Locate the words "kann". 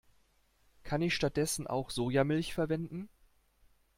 0.81-1.03